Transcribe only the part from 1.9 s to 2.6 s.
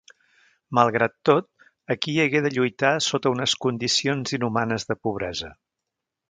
aquí hagué de